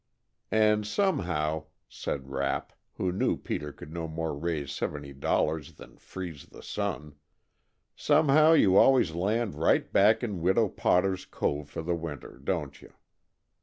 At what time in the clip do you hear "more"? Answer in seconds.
4.07-4.35